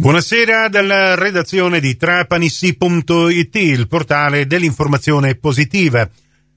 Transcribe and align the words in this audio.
Buonasera 0.00 0.68
dalla 0.68 1.16
redazione 1.16 1.80
di 1.80 1.96
trapanissi.it, 1.96 3.54
il 3.56 3.88
portale 3.88 4.46
dell'informazione 4.46 5.34
positiva. 5.34 6.08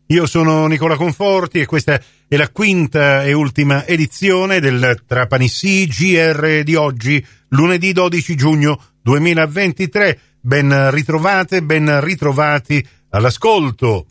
Io 0.10 0.28
sono 0.28 0.68
Nicola 0.68 0.96
Conforti 0.96 1.60
e 1.60 1.66
questa 1.66 2.00
è 2.28 2.38
la 2.38 2.50
quinta 2.50 3.24
e 3.24 3.34
ultima 3.34 3.84
edizione 3.88 4.60
del 4.60 5.06
Trapanissi 5.08 5.88
GR 5.88 6.62
di 6.62 6.76
oggi, 6.76 7.26
lunedì 7.48 7.94
12 7.94 8.36
giugno 8.36 8.80
2023. 9.02 10.20
Ben 10.40 10.92
ritrovate, 10.92 11.64
ben 11.64 12.00
ritrovati 12.00 12.88
all'ascolto. 13.10 14.06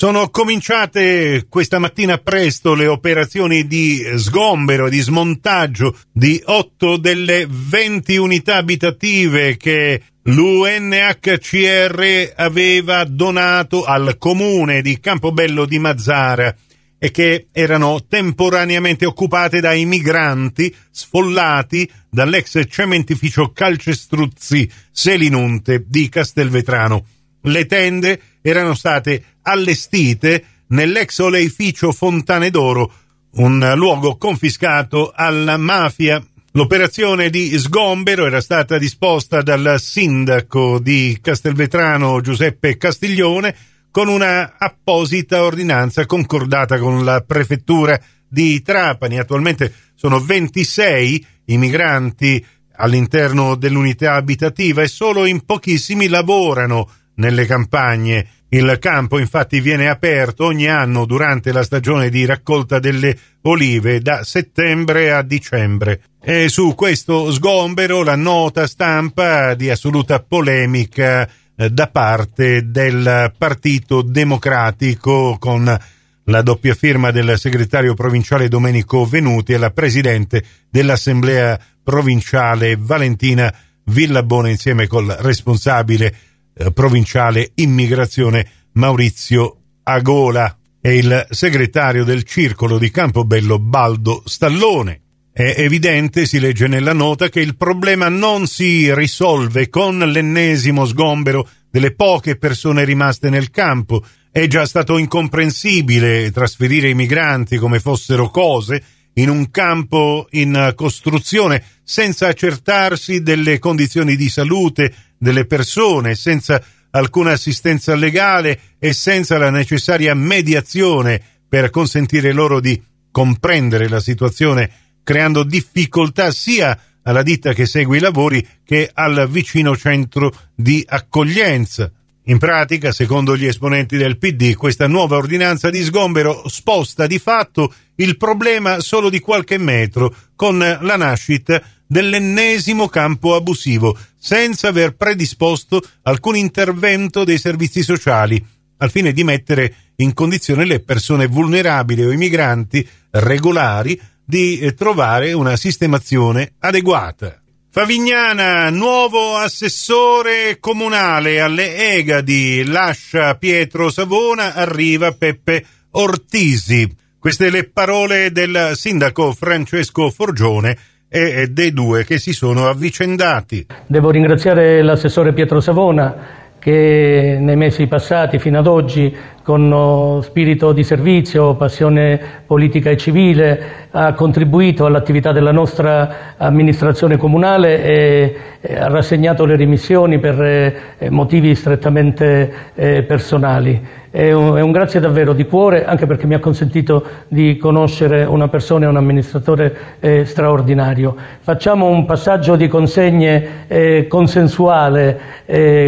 Sono 0.00 0.30
cominciate 0.30 1.46
questa 1.48 1.80
mattina 1.80 2.18
presto 2.18 2.74
le 2.74 2.86
operazioni 2.86 3.66
di 3.66 4.00
sgombero 4.14 4.88
di 4.88 5.00
smontaggio 5.00 5.98
di 6.12 6.40
otto 6.44 6.98
delle 6.98 7.48
20 7.50 8.16
unità 8.16 8.58
abitative 8.58 9.56
che 9.56 10.00
l'UNHCR 10.22 12.32
aveva 12.36 13.02
donato 13.06 13.82
al 13.82 14.18
comune 14.18 14.82
di 14.82 15.00
Campobello 15.00 15.64
di 15.64 15.80
Mazzara 15.80 16.54
e 16.96 17.10
che 17.10 17.48
erano 17.50 18.06
temporaneamente 18.06 19.04
occupate 19.04 19.58
dai 19.58 19.84
migranti 19.84 20.72
sfollati 20.92 21.90
dall'ex 22.08 22.60
cementificio 22.68 23.50
Calcestruzzi 23.50 24.70
Selinunte 24.92 25.84
di 25.88 26.08
Castelvetrano. 26.08 27.04
Le 27.40 27.66
tende 27.66 28.20
erano 28.48 28.74
state 28.74 29.22
allestite 29.42 30.44
nell'ex 30.68 31.18
oleificio 31.18 31.92
Fontane 31.92 32.50
d'Oro, 32.50 32.92
un 33.32 33.72
luogo 33.76 34.16
confiscato 34.16 35.12
alla 35.14 35.56
mafia. 35.56 36.22
L'operazione 36.52 37.30
di 37.30 37.56
sgombero 37.58 38.26
era 38.26 38.40
stata 38.40 38.78
disposta 38.78 39.42
dal 39.42 39.76
sindaco 39.78 40.78
di 40.78 41.18
Castelvetrano 41.20 42.20
Giuseppe 42.20 42.76
Castiglione 42.76 43.54
con 43.90 44.08
una 44.08 44.54
apposita 44.58 45.42
ordinanza 45.42 46.06
concordata 46.06 46.78
con 46.78 47.04
la 47.04 47.20
prefettura 47.20 48.00
di 48.28 48.60
Trapani. 48.62 49.18
Attualmente 49.18 49.72
sono 49.94 50.20
26 50.20 51.26
i 51.46 51.58
migranti 51.58 52.44
all'interno 52.76 53.56
dell'unità 53.56 54.14
abitativa 54.14 54.82
e 54.82 54.88
solo 54.88 55.26
in 55.26 55.44
pochissimi 55.44 56.08
lavorano 56.08 56.88
nelle 57.18 57.46
campagne. 57.46 58.26
Il 58.48 58.78
campo 58.80 59.18
infatti 59.18 59.60
viene 59.60 59.88
aperto 59.88 60.46
ogni 60.46 60.68
anno 60.68 61.04
durante 61.04 61.52
la 61.52 61.62
stagione 61.62 62.08
di 62.08 62.24
raccolta 62.24 62.78
delle 62.78 63.16
olive 63.42 64.00
da 64.00 64.24
settembre 64.24 65.12
a 65.12 65.22
dicembre. 65.22 66.00
E 66.20 66.48
su 66.48 66.74
questo 66.74 67.30
sgombero 67.30 68.02
la 68.02 68.16
nota 68.16 68.66
stampa 68.66 69.54
di 69.54 69.70
assoluta 69.70 70.20
polemica 70.20 71.28
eh, 71.56 71.70
da 71.70 71.88
parte 71.88 72.70
del 72.70 73.32
Partito 73.36 74.02
Democratico 74.02 75.36
con 75.38 75.78
la 76.24 76.42
doppia 76.42 76.74
firma 76.74 77.10
del 77.10 77.38
segretario 77.38 77.94
provinciale 77.94 78.48
Domenico 78.48 79.04
Venuti 79.06 79.52
e 79.52 79.58
la 79.58 79.70
presidente 79.70 80.42
dell'Assemblea 80.70 81.58
provinciale 81.82 82.76
Valentina 82.78 83.52
Villabona 83.84 84.50
insieme 84.50 84.86
col 84.86 85.06
responsabile 85.20 86.14
eh, 86.58 86.72
provinciale 86.72 87.52
immigrazione 87.54 88.46
Maurizio 88.72 89.58
Agola 89.84 90.58
e 90.80 90.96
il 90.96 91.26
segretario 91.30 92.04
del 92.04 92.24
circolo 92.24 92.78
di 92.78 92.90
Campobello 92.90 93.58
Baldo 93.58 94.22
Stallone. 94.24 95.02
È 95.32 95.54
evidente, 95.58 96.26
si 96.26 96.40
legge 96.40 96.66
nella 96.66 96.92
nota, 96.92 97.28
che 97.28 97.40
il 97.40 97.56
problema 97.56 98.08
non 98.08 98.48
si 98.48 98.92
risolve 98.92 99.68
con 99.68 99.98
l'ennesimo 99.98 100.84
sgombero 100.84 101.48
delle 101.70 101.94
poche 101.94 102.36
persone 102.36 102.84
rimaste 102.84 103.30
nel 103.30 103.50
campo. 103.50 104.04
È 104.32 104.46
già 104.48 104.66
stato 104.66 104.98
incomprensibile 104.98 106.32
trasferire 106.32 106.88
i 106.88 106.94
migranti 106.94 107.56
come 107.56 107.78
fossero 107.78 108.30
cose 108.30 108.82
in 109.18 109.28
un 109.28 109.50
campo 109.50 110.26
in 110.30 110.72
costruzione 110.74 111.62
senza 111.82 112.28
accertarsi 112.28 113.22
delle 113.22 113.58
condizioni 113.58 114.16
di 114.16 114.28
salute 114.28 114.94
delle 115.18 115.44
persone, 115.44 116.14
senza 116.14 116.62
alcuna 116.90 117.32
assistenza 117.32 117.94
legale 117.94 118.60
e 118.78 118.92
senza 118.92 119.36
la 119.36 119.50
necessaria 119.50 120.14
mediazione 120.14 121.20
per 121.48 121.70
consentire 121.70 122.32
loro 122.32 122.60
di 122.60 122.80
comprendere 123.10 123.88
la 123.88 124.00
situazione, 124.00 124.70
creando 125.02 125.42
difficoltà 125.42 126.30
sia 126.30 126.78
alla 127.02 127.22
ditta 127.22 127.52
che 127.52 127.66
segue 127.66 127.96
i 127.96 128.00
lavori 128.00 128.46
che 128.64 128.90
al 128.92 129.26
vicino 129.28 129.76
centro 129.76 130.32
di 130.54 130.84
accoglienza. 130.86 131.90
In 132.28 132.36
pratica, 132.36 132.92
secondo 132.92 133.38
gli 133.38 133.46
esponenti 133.46 133.96
del 133.96 134.18
PD, 134.18 134.54
questa 134.54 134.86
nuova 134.86 135.16
ordinanza 135.16 135.70
di 135.70 135.82
sgombero 135.82 136.46
sposta 136.46 137.06
di 137.06 137.18
fatto 137.18 137.72
il 137.94 138.18
problema 138.18 138.80
solo 138.80 139.08
di 139.08 139.18
qualche 139.18 139.56
metro, 139.56 140.14
con 140.36 140.58
la 140.58 140.96
nascita 140.96 141.62
dell'ennesimo 141.86 142.86
campo 142.88 143.34
abusivo, 143.34 143.96
senza 144.18 144.68
aver 144.68 144.94
predisposto 144.94 145.80
alcun 146.02 146.36
intervento 146.36 147.24
dei 147.24 147.38
servizi 147.38 147.82
sociali, 147.82 148.44
al 148.76 148.90
fine 148.90 149.12
di 149.12 149.24
mettere 149.24 149.74
in 149.96 150.12
condizione 150.12 150.66
le 150.66 150.80
persone 150.80 151.26
vulnerabili 151.26 152.04
o 152.04 152.12
i 152.12 152.18
migranti 152.18 152.86
regolari 153.10 153.98
di 154.22 154.58
eh, 154.58 154.74
trovare 154.74 155.32
una 155.32 155.56
sistemazione 155.56 156.52
adeguata. 156.58 157.40
Favignana, 157.70 158.70
nuovo 158.70 159.36
assessore 159.36 160.56
comunale 160.58 161.38
alle 161.38 161.96
Egadi, 161.96 162.64
lascia 162.64 163.34
Pietro 163.34 163.90
Savona, 163.90 164.54
arriva 164.54 165.12
Peppe 165.12 165.62
Ortisi. 165.92 166.88
Queste 167.18 167.50
le 167.50 167.68
parole 167.68 168.32
del 168.32 168.70
sindaco 168.72 169.32
Francesco 169.32 170.08
Forgione 170.10 170.76
e 171.10 171.48
dei 171.48 171.72
due 171.72 172.04
che 172.04 172.18
si 172.18 172.32
sono 172.32 172.68
avvicendati. 172.68 173.66
Devo 173.86 174.10
ringraziare 174.10 174.82
l'assessore 174.82 175.34
Pietro 175.34 175.60
Savona 175.60 176.46
che 176.58 177.38
nei 177.40 177.56
mesi 177.56 177.86
passati 177.86 178.38
fino 178.38 178.58
ad 178.58 178.66
oggi 178.66 179.14
con 179.48 180.20
spirito 180.20 180.72
di 180.72 180.84
servizio, 180.84 181.54
passione 181.54 182.20
politica 182.46 182.90
e 182.90 182.98
civile, 182.98 183.62
ha 183.90 184.12
contribuito 184.12 184.84
all'attività 184.84 185.32
della 185.32 185.52
nostra 185.52 186.34
amministrazione 186.36 187.16
comunale 187.16 187.82
e 187.82 188.36
ha 188.76 188.88
rassegnato 188.88 189.46
le 189.46 189.56
rimissioni 189.56 190.18
per 190.18 190.42
eh, 190.42 191.08
motivi 191.08 191.54
strettamente 191.54 192.52
eh, 192.74 193.02
personali. 193.04 193.82
È 194.10 194.32
un, 194.32 194.70
grazie 194.70 195.00
davvero 195.00 195.32
di 195.32 195.46
cuore, 195.46 195.86
anche 195.86 196.06
perché 196.06 196.26
mi 196.26 196.34
ha 196.34 196.40
consentito 196.40 197.04
di 197.28 197.56
conoscere 197.56 198.24
una 198.24 198.48
persona 198.48 198.84
e 198.84 198.88
un 198.88 198.96
amministratore 198.96 199.76
eh, 200.00 200.24
straordinario. 200.26 201.14
Facciamo 201.40 201.86
un 201.86 202.04
passaggio 202.04 202.56
di 202.56 202.68
consegne 202.68 204.06
consensuale 204.08 205.20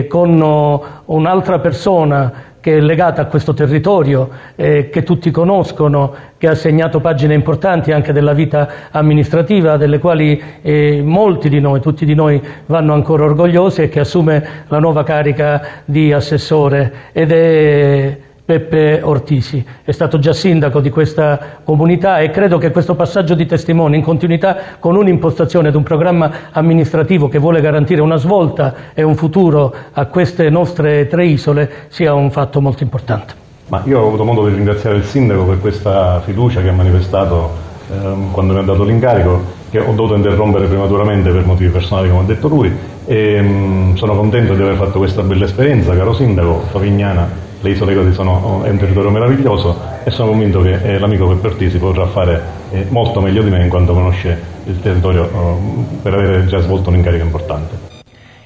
con 0.08 0.82
un'altra 1.06 1.58
persona 1.58 2.48
che 2.60 2.76
è 2.76 2.80
legata 2.80 3.22
a 3.22 3.26
questo 3.26 3.54
territorio, 3.54 4.28
eh, 4.54 4.88
che 4.90 5.02
tutti 5.02 5.30
conoscono, 5.30 6.14
che 6.36 6.48
ha 6.48 6.54
segnato 6.54 7.00
pagine 7.00 7.34
importanti 7.34 7.92
anche 7.92 8.12
della 8.12 8.32
vita 8.32 8.68
amministrativa, 8.90 9.76
delle 9.76 9.98
quali 9.98 10.40
eh, 10.62 11.02
molti 11.02 11.48
di 11.48 11.60
noi, 11.60 11.80
tutti 11.80 12.04
di 12.04 12.14
noi 12.14 12.40
vanno 12.66 12.92
ancora 12.92 13.24
orgogliosi 13.24 13.82
e 13.82 13.88
che 13.88 14.00
assume 14.00 14.64
la 14.68 14.78
nuova 14.78 15.02
carica 15.02 15.82
di 15.84 16.12
assessore. 16.12 16.92
Ed 17.12 17.32
è 17.32 18.18
Peppe 18.50 19.00
Ortisi. 19.00 19.64
È 19.84 19.92
stato 19.92 20.18
già 20.18 20.32
sindaco 20.32 20.80
di 20.80 20.90
questa 20.90 21.38
comunità 21.62 22.18
e 22.18 22.30
credo 22.30 22.58
che 22.58 22.72
questo 22.72 22.96
passaggio 22.96 23.34
di 23.34 23.46
testimone 23.46 23.94
in 23.94 24.02
continuità 24.02 24.56
con 24.80 24.96
un'impostazione 24.96 25.68
ed 25.68 25.76
un 25.76 25.84
programma 25.84 26.32
amministrativo 26.50 27.28
che 27.28 27.38
vuole 27.38 27.60
garantire 27.60 28.00
una 28.00 28.16
svolta 28.16 28.74
e 28.92 29.04
un 29.04 29.14
futuro 29.14 29.72
a 29.92 30.06
queste 30.06 30.50
nostre 30.50 31.06
tre 31.06 31.26
isole 31.26 31.70
sia 31.90 32.12
un 32.12 32.32
fatto 32.32 32.60
molto 32.60 32.82
importante. 32.82 33.34
Ma 33.68 33.82
io 33.84 34.00
ho 34.00 34.08
avuto 34.08 34.24
modo 34.24 34.48
di 34.48 34.56
ringraziare 34.56 34.96
il 34.96 35.04
sindaco 35.04 35.44
per 35.44 35.60
questa 35.60 36.18
fiducia 36.24 36.60
che 36.60 36.70
ha 36.70 36.72
manifestato 36.72 37.50
ehm, 37.88 38.32
quando 38.32 38.54
mi 38.54 38.58
ha 38.58 38.62
dato 38.62 38.82
l'incarico, 38.82 39.58
che 39.70 39.78
ho 39.78 39.92
dovuto 39.92 40.16
interrompere 40.16 40.66
prematuramente 40.66 41.30
per 41.30 41.44
motivi 41.44 41.70
personali, 41.70 42.08
come 42.08 42.22
ha 42.22 42.26
detto 42.26 42.48
lui, 42.48 42.76
e 43.06 43.34
ehm, 43.34 43.94
sono 43.94 44.16
contento 44.16 44.54
di 44.54 44.62
aver 44.62 44.74
fatto 44.74 44.98
questa 44.98 45.22
bella 45.22 45.44
esperienza, 45.44 45.94
caro 45.94 46.12
sindaco 46.14 46.64
Favignana 46.72 47.49
le 47.62 47.70
isole 47.70 47.94
Codi 47.94 48.12
sono, 48.12 48.62
è 48.64 48.70
un 48.70 48.78
territorio 48.78 49.10
meraviglioso 49.10 49.78
e 50.02 50.10
sono 50.10 50.30
convinto 50.30 50.62
che 50.62 50.80
eh, 50.82 50.98
l'amico 50.98 51.28
Peppertisi 51.28 51.78
potrà 51.78 52.06
fare 52.06 52.40
eh, 52.70 52.86
molto 52.88 53.20
meglio 53.20 53.42
di 53.42 53.50
me 53.50 53.62
in 53.62 53.68
quanto 53.68 53.92
conosce 53.92 54.38
il 54.64 54.80
territorio 54.80 55.24
eh, 55.24 55.98
per 56.02 56.14
aver 56.14 56.46
già 56.46 56.60
svolto 56.60 56.88
un 56.88 56.96
incarico 56.96 57.24
importante. 57.24 57.88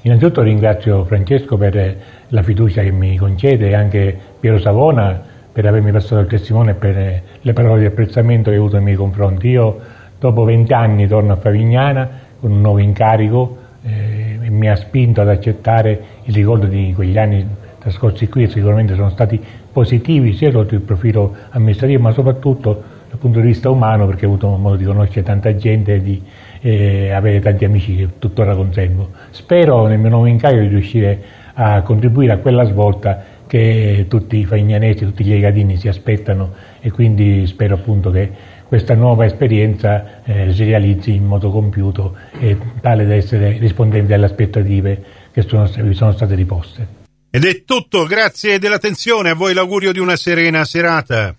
Innanzitutto 0.01 0.41
ringrazio 0.41 1.05
Francesco 1.05 1.57
per 1.57 1.95
la 2.27 2.43
fiducia 2.43 2.81
che 2.81 2.91
mi 2.91 3.15
concede 3.17 3.69
e 3.69 3.73
anche 3.73 4.17
Piero 4.39 4.59
Savona 4.59 5.19
per 5.51 5.65
avermi 5.65 5.91
passato 5.91 6.19
il 6.19 6.27
testimone 6.27 6.71
e 6.71 6.73
per 6.73 7.21
le 7.39 7.53
parole 7.53 7.79
di 7.79 7.85
apprezzamento 7.85 8.49
che 8.49 8.57
ha 8.57 8.59
avuto 8.59 8.75
nei 8.75 8.83
miei 8.83 8.97
confronti. 8.97 9.47
Io 9.47 9.79
dopo 10.19 10.43
vent'anni 10.43 11.07
torno 11.07 11.33
a 11.33 11.37
Favignana 11.37 12.09
con 12.39 12.51
un 12.51 12.61
nuovo 12.61 12.79
incarico 12.79 13.57
eh, 13.83 14.37
mi 14.49 14.69
ha 14.69 14.75
spinto 14.75 15.21
ad 15.21 15.29
accettare 15.29 16.01
il 16.23 16.33
ricordo 16.33 16.65
di 16.65 16.91
quegli 16.93 17.17
anni 17.17 17.47
trascorsi 17.85 18.27
qui, 18.29 18.49
sicuramente 18.49 18.95
sono 18.95 19.11
stati 19.11 19.39
positivi 19.71 20.33
sia 20.33 20.49
sotto 20.49 20.73
il 20.73 20.81
profilo 20.81 21.35
amministrativo 21.51 22.01
ma 22.01 22.11
soprattutto 22.11 22.81
dal 23.09 23.19
punto 23.19 23.39
di 23.39 23.45
vista 23.45 23.69
umano 23.69 24.07
perché 24.07 24.25
ho 24.25 24.29
avuto 24.29 24.47
modo 24.57 24.75
di 24.75 24.85
conoscere 24.85 25.21
tanta 25.21 25.55
gente 25.55 25.93
e 25.93 26.01
di 26.01 26.19
eh, 26.61 27.11
avere 27.11 27.39
tanti 27.41 27.63
amici 27.63 27.95
che 27.95 28.09
tuttora 28.17 28.55
conservo. 28.55 29.09
Spero 29.29 29.85
nel 29.85 29.99
mio 29.99 30.09
nuovo 30.09 30.25
incarico 30.25 30.63
di 30.63 30.67
riuscire 30.69 31.21
a 31.53 31.83
contribuire 31.83 32.33
a 32.33 32.37
quella 32.39 32.63
svolta 32.63 33.23
che 33.45 34.07
tutti 34.09 34.37
i 34.37 34.45
fagnanesi, 34.45 35.05
tutti 35.05 35.23
gli 35.23 35.33
egadini 35.33 35.77
si 35.77 35.87
aspettano 35.87 36.53
e 36.81 36.89
quindi 36.89 37.45
spero 37.45 37.75
appunto 37.75 38.09
che 38.09 38.31
questa 38.67 38.95
nuova 38.95 39.25
esperienza 39.25 40.23
eh, 40.23 40.51
si 40.51 40.63
realizzi 40.63 41.13
in 41.13 41.27
modo 41.27 41.51
compiuto 41.51 42.15
e 42.39 42.57
tale 42.81 43.05
da 43.05 43.13
essere 43.13 43.59
rispondente 43.59 44.15
alle 44.15 44.25
aspettative 44.25 45.03
che 45.31 45.43
sono, 45.43 45.67
sono 45.67 46.11
state 46.13 46.33
riposte. 46.33 47.04
Ed 47.35 47.43
è 47.43 47.65
tutto, 47.65 48.05
grazie 48.05 48.59
dell'attenzione, 48.59 49.31
a 49.31 49.33
voi 49.33 49.53
l'augurio 49.53 49.91
di 49.91 49.99
una 49.99 50.15
serena 50.15 50.63
serata. 50.63 51.35